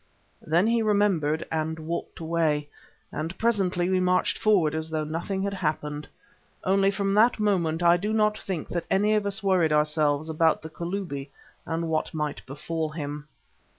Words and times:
Then 0.41 0.65
he 0.65 0.81
remembered 0.81 1.45
and 1.51 1.77
walked 1.77 2.19
away, 2.19 2.69
and 3.11 3.37
presently 3.37 3.87
we 3.87 3.99
marched 3.99 4.39
forward 4.39 4.73
as 4.73 4.89
though 4.89 5.03
nothing 5.03 5.43
had 5.43 5.53
happened. 5.53 6.07
Only 6.63 6.89
from 6.89 7.13
that 7.13 7.39
moment 7.39 7.83
I 7.83 7.97
do 7.97 8.11
not 8.11 8.35
think 8.35 8.67
that 8.69 8.87
any 8.89 9.13
of 9.13 9.27
us 9.27 9.43
worried 9.43 9.71
ourselves 9.71 10.27
about 10.27 10.63
the 10.63 10.71
Kalubi 10.71 11.29
and 11.67 11.87
what 11.87 12.15
might 12.15 12.43
befall 12.47 12.89
him. 12.89 13.27